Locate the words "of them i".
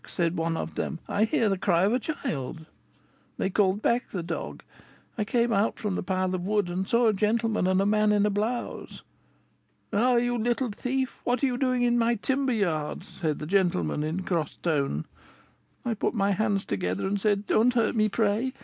0.57-1.25